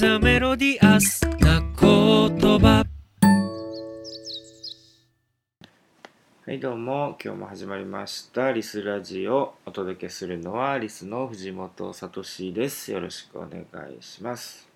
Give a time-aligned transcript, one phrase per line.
[0.00, 2.86] ザメロディアスな言葉。
[6.46, 7.18] はいどうも。
[7.22, 8.50] 今日も始まりました。
[8.50, 12.22] リスラジオお届けするのはリスの藤本聡
[12.54, 12.90] です。
[12.92, 13.60] よろしくお願
[13.92, 14.66] いします。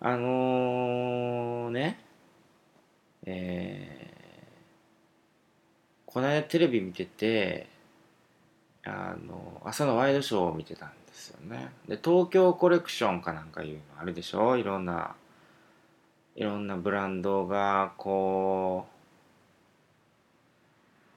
[0.00, 2.00] あのー、ね。
[3.26, 7.68] えー、この間テレビ見てて
[8.82, 11.70] あの朝のワイドショーを見てたんですよね。
[11.88, 14.58] で東京コレクションかなんかいうのあるでしょ？
[14.58, 15.14] いろんな
[16.34, 18.92] いろんなブランドがこう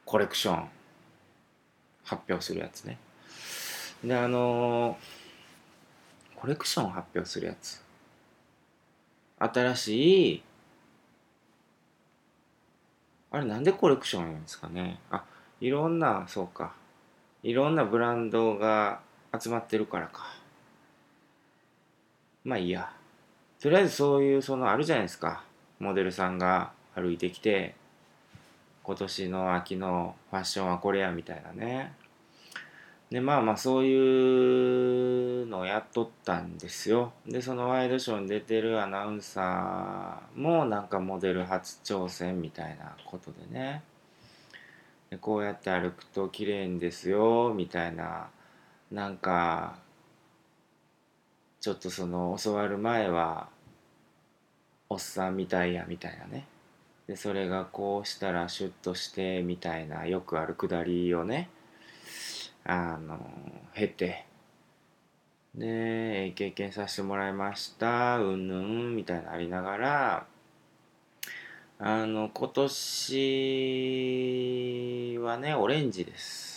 [0.05, 0.69] コレクション
[2.05, 2.97] 発表するやつね。
[4.01, 4.97] であの
[6.37, 7.83] コレクション発表するやつ。
[9.37, 10.43] 新しい
[13.31, 14.99] あれなんでコレクション言うんですかね？
[15.11, 15.25] あ
[15.59, 16.73] いろんなそうか。
[17.43, 19.01] いろんなブランドが
[19.37, 20.25] 集まってるからか。
[22.43, 22.91] まあいいや。
[23.59, 25.43] とりあえずそういうそのあるじゃないですか。
[25.79, 27.75] モデルさんが歩いてきて
[28.83, 31.93] 今年の秋のファッションはこれやみたいなね。
[33.11, 37.13] でまあまあそういうのをやっとったんですよ。
[37.27, 43.83] でそのワイドショーに出てるアナウンサーもなんかモデル初挑戦みたいなことでね。
[45.09, 48.29] でこうやって歩くと綺麗んですよみたいな
[48.91, 49.77] なんか
[51.61, 53.49] ちょっとその教わる前は
[54.89, 56.47] おっさんみたいやみたいなね。
[57.07, 61.49] でそれがこうしたらシュッとしてみたいなよくあるくだりをね
[62.63, 63.19] あの
[63.73, 64.25] 経て。
[65.55, 70.27] で経験させてもらいましたうんぬんみたいなありながら
[71.79, 73.37] あの今年
[75.19, 76.48] はねオレンジです。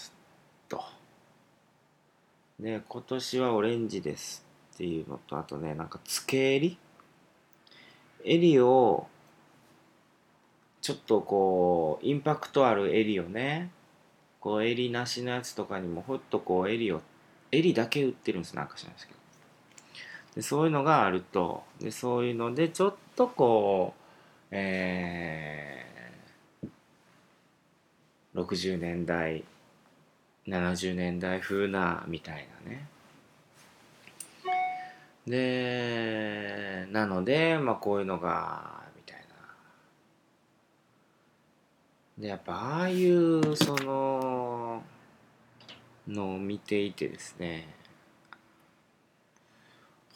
[2.62, 6.78] で今年はオレンジですっていうのとあとねなんか付け襟？
[8.24, 9.08] 襟を
[10.80, 13.70] ちょっとこうインパクトある襟をね
[14.38, 17.00] こう襟なしのやつとかにもふっとこう襟を
[17.50, 19.18] 襟だけ売ってるんですなんか知らないですけど。
[20.36, 24.02] でそういうのがあるとでそういうのでちょっとこう
[24.52, 29.44] えー、60年代
[30.46, 32.86] 70年代風なみたいなね。
[35.26, 39.24] でなのでまあこういうのがみたいな。
[42.18, 44.82] でやっぱああいうその
[46.08, 47.68] のを見ていてですね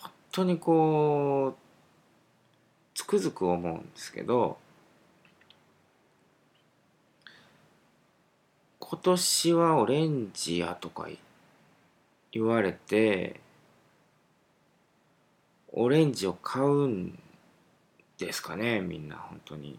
[0.00, 1.66] 本当にこう
[2.94, 4.58] つくづく思うんですけど
[8.88, 11.08] 今年はオレンジやとか
[12.30, 13.40] 言われて
[15.72, 17.18] オレンジを買うん
[18.16, 19.76] ですかねみんな本当に。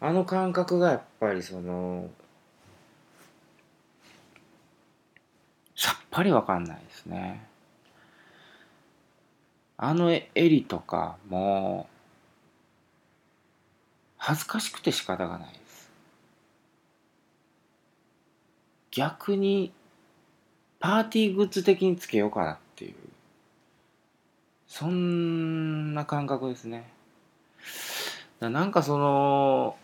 [0.00, 2.10] あの感覚がやっぱりその
[5.76, 7.46] さっぱりわかんないですね。
[9.76, 11.88] あの襟とかも
[14.16, 15.68] 恥ずかしくて仕方がないです
[18.90, 19.72] 逆に
[20.80, 22.94] パーティーグッズ的につけようかなっていう。
[24.66, 26.88] そんな感覚ですね。
[28.40, 29.76] なんかその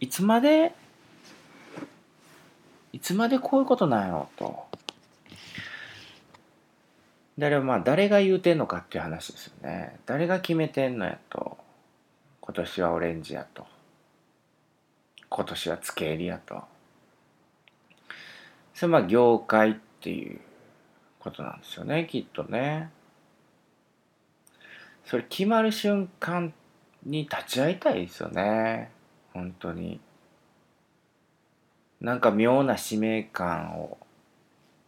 [0.00, 0.74] いつまで
[2.92, 4.64] いつまでこういうことなんやろと。
[7.36, 9.98] 誰まあ誰が言うてんのかっていう話ですよね。
[10.06, 11.58] 誰が決めてんのやと。
[12.40, 13.66] 今年はオレンジやと。
[15.28, 16.62] 今年はつけ襟やと。
[18.74, 20.40] それまあ業界っていう
[21.20, 22.90] ことなんですよねきっとね。
[25.04, 26.52] それ決まる瞬間
[27.04, 28.90] に立ち会いたいですよね
[29.32, 30.00] 本当に。
[32.00, 33.96] なんか妙な使命感を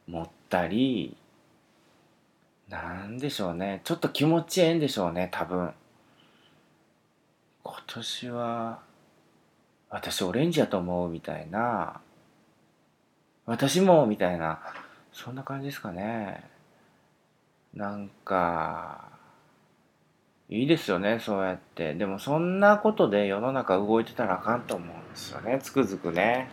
[0.07, 1.17] 持ったり
[2.69, 5.73] なんでしょうねちょっと気持ちええんでしょうね多分。
[7.63, 8.81] 今年は
[9.91, 12.01] 私オレンジやと思うみたいな
[13.47, 14.61] 私もみたいな。
[15.13, 16.45] そんな感じですかね。
[17.73, 19.11] なんか
[20.49, 21.95] いいですよねそうやって。
[21.95, 26.49] でもそんなことで世の中動いてたらあかんと思うんですよねつくづくね。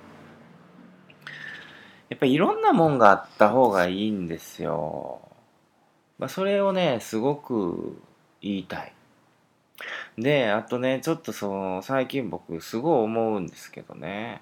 [2.10, 5.22] やっぱりいろんなもんがあった方がいいんですよ。
[6.20, 8.00] まあ、それをね、すごく
[8.40, 8.94] 言いたい。
[10.18, 14.42] で、あとね、ちょっとその、最近僕すごい思うんですけどね、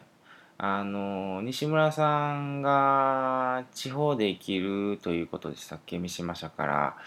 [0.63, 5.97] あの西村さんが地方で生きるということでしたっけ？
[5.97, 6.97] 三島社から。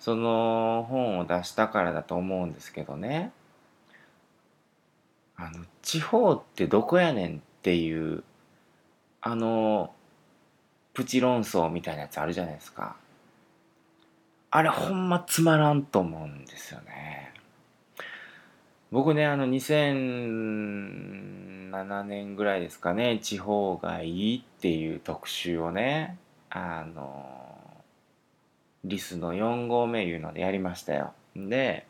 [0.00, 3.30] その本を出したからだと思うんですけどね。
[5.36, 8.24] あの地方ってどこやねんっていう
[9.20, 9.92] あの
[10.94, 12.96] プチ論争みたいなやつあるじゃないですか。
[14.50, 17.34] あれほんまつまらんと思うんですよね。
[18.92, 26.18] 僕ねあの2007年ぐらいですかね地方がいいっていう特集をね
[26.50, 27.24] あの
[28.84, 31.14] リスの4合目いうのでやりましたよ。
[31.34, 31.86] で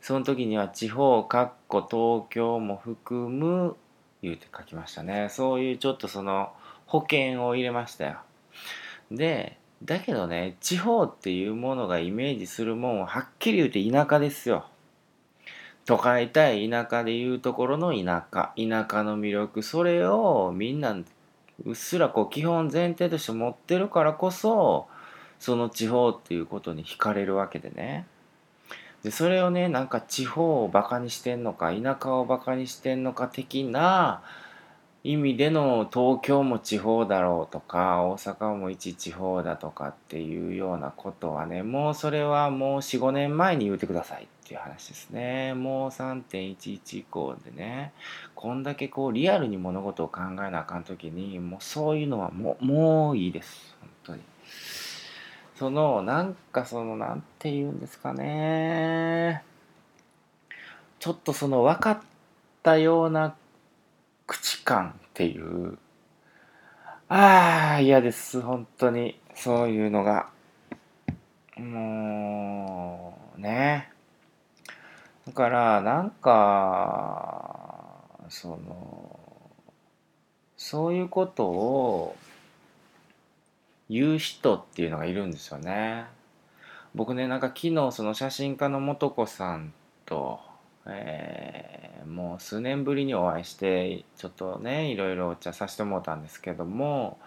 [0.00, 3.76] その時には地方かっこ東京も含む
[4.22, 5.28] 言うて書きましたね。
[5.28, 6.54] そういうちょっとその
[6.86, 8.16] 保険を入れましたよ。
[9.10, 14.64] でだけどね地方っていうものがイメージするもんははっきり言うて田舎ですよ。
[15.86, 19.62] 都会対田舎でいうところの田舎田舎の魅力。
[19.62, 20.96] それをみんな
[21.64, 24.88] うっすらこう基本前提として持ってるからこそ
[25.38, 28.06] その地方っていうことに惹かれるわけでね。
[29.02, 34.22] でそれをねなんか地方をバカにしてんのか田舎をバカにしてんのか的な
[35.06, 45.54] 意味での東京も地方だろうとか大阪も一地方だとかっていうようなことはねもうそれはもう45年前に言うてくださいっていう話ですね。
[45.54, 47.92] もう3.11以降でね
[48.34, 53.76] こんだけこうリアルに物事を考えなあかん時にもうそういうのはもうもういいです。
[53.80, 54.22] 本当に。
[55.54, 59.44] そのなんかそのなんて言うんですかね。
[60.98, 61.98] ちょっとその分かっ
[62.64, 63.36] たような
[64.26, 65.78] 口感っていう
[67.08, 69.20] ああ嫌です本当に。
[69.36, 70.28] そういうのが。
[71.56, 73.92] もうね。
[75.26, 79.20] だからなんかその
[80.56, 82.16] そういうことを
[83.88, 86.06] 言う人っていうのがいるんですよね。
[86.94, 89.72] 僕ねなんか昨日その写真家の素子さん
[90.06, 90.40] と
[90.88, 97.18] えー、もう数年ぶりにお会いしてちょっとねいろいろお茶させてもらったんですけども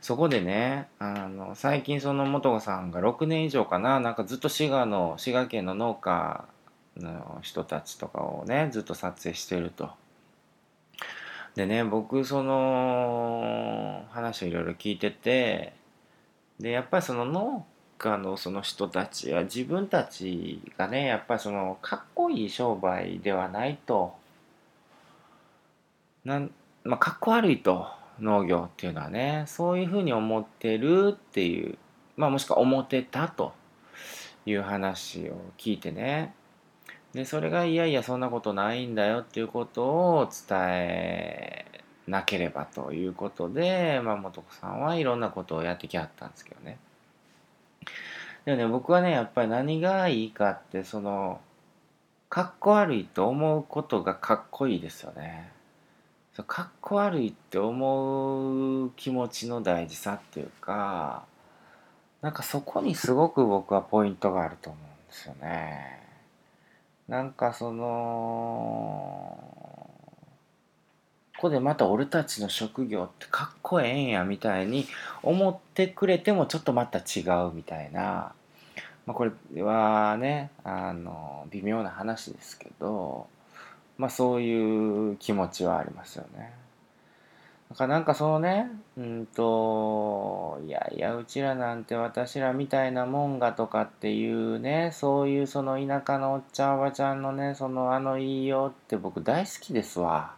[0.00, 6.44] そこでねあの最近その素子さんが6年以上かななんかずっと滋賀の滋賀県の農家
[6.96, 9.90] の人たちとかをねずっと撮影してると。
[11.54, 15.74] でね僕その話をいろいろ聞いてて
[16.58, 17.66] でやっぱりその農
[18.02, 24.14] 家のその人たちは自分たちがねやっぱりそのかっこいい商売ではないと。
[26.24, 26.50] なん
[26.84, 27.86] まあかっこ悪いと
[28.20, 31.78] 農業っていうのはねそういうふうに思ってるっていう
[32.16, 33.52] まあもしくは思ってたと。
[34.46, 36.34] いう話を聞いてね。
[37.12, 41.66] でそれがいやいやそんなことないんだよっていうことを伝え
[42.06, 46.78] なければということで、まあ、素子さんはいろんなことをやってきはったんですけどね。
[48.44, 51.40] でもね、僕はね、やっぱり何がいいかって、その、
[52.28, 55.52] かっこ悪いと思うことがかっこいいですよね。
[56.46, 61.24] かっこ悪いって思う気持ちの大事さっていうか、
[62.22, 66.00] なんかそこにすごく僕はポイントがあると思うんですよね。
[67.06, 69.52] なんかその、
[71.36, 74.86] ここでまた俺たちの職業ってかっこええんやみたいに
[75.22, 78.32] 思ってくれてもちょっとまた違うみたいな、
[79.06, 83.26] まあ、これはねあの微妙な話ですけど、
[83.98, 86.52] まあ、そういう気持ちはありますよね。
[87.70, 100.34] だからなんかそのねうんといやいやうちらなんて私らみたいなもんがとかっていうねそういうその田舎のおっちゃんおばちゃんのねそのあの言いよって僕大好きですわ。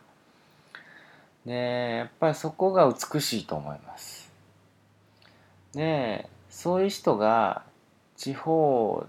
[1.44, 4.30] でやっぱりそこが美しいと思います
[5.74, 7.62] でそういう人が
[8.16, 9.08] 地方っ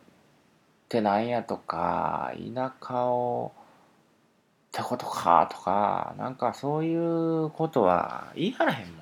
[0.89, 3.61] てなんやとか田舎をっ
[4.71, 8.97] てことかとかなんかそういうことは言い張らへんもん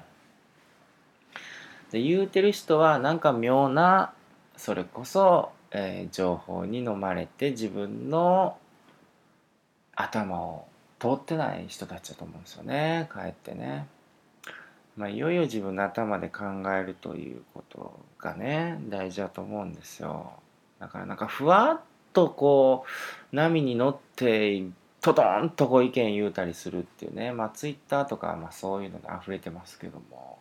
[1.92, 4.14] で言うてる人はなんか妙な
[4.56, 8.58] それこそ、えー、情報に飲まれて自分の
[9.96, 10.68] 頭を
[11.00, 13.88] 通ってない人たちだと思うんですよねかえってね。
[14.96, 20.34] まあ、いよいよ自分の頭で考えるということがね大事だと思うんですよ。
[20.80, 21.82] だからなんかふわっ
[22.14, 22.86] とこ
[23.32, 24.64] う波に乗って
[25.02, 30.38] トドンとこう意見言うたりするっていうねまあツイッターとかまあそういうので溢れてますけども、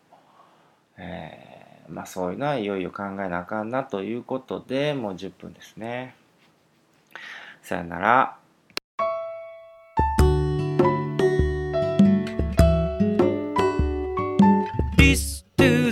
[0.98, 6.14] えー、まあそういうのはいよいよ考えなあかんなということでもう10分ですね。
[7.62, 8.41] さよなら。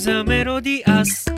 [0.06, 1.29] melodías.